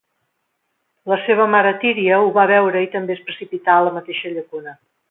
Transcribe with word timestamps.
La 1.11 1.19
seva 1.25 1.47
mare, 1.57 1.75
Tíria, 1.85 2.19
ho 2.25 2.33
va 2.39 2.47
veure 2.55 2.85
i 2.87 2.91
també 2.99 3.19
es 3.19 3.25
precipità 3.31 3.77
a 3.79 3.89
la 3.91 3.97
mateixa 4.01 4.35
llacuna. 4.37 4.79